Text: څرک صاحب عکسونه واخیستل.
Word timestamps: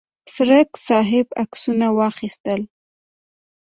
څرک 0.33 0.69
صاحب 0.87 1.27
عکسونه 1.43 1.87
واخیستل. 1.97 2.61